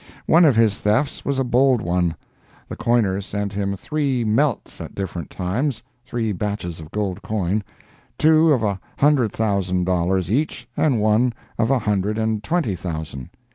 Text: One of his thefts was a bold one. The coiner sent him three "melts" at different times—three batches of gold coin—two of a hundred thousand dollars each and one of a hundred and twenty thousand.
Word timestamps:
One 0.25 0.45
of 0.45 0.55
his 0.55 0.79
thefts 0.79 1.23
was 1.23 1.37
a 1.37 1.43
bold 1.43 1.79
one. 1.79 2.15
The 2.67 2.75
coiner 2.75 3.21
sent 3.21 3.53
him 3.53 3.75
three 3.75 4.23
"melts" 4.23 4.81
at 4.81 4.95
different 4.95 5.29
times—three 5.29 6.31
batches 6.31 6.79
of 6.79 6.89
gold 6.89 7.21
coin—two 7.21 8.51
of 8.51 8.63
a 8.63 8.79
hundred 8.97 9.31
thousand 9.31 9.83
dollars 9.83 10.31
each 10.31 10.67
and 10.75 10.99
one 11.01 11.33
of 11.59 11.69
a 11.69 11.77
hundred 11.77 12.17
and 12.17 12.43
twenty 12.43 12.75
thousand. 12.75 13.29